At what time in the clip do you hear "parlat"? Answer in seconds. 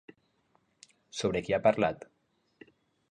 1.69-2.09